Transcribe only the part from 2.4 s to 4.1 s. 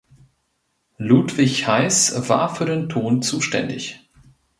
für den Ton zuständig.